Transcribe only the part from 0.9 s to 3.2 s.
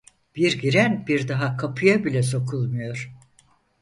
bir daha kapıya bile sokulmuyor.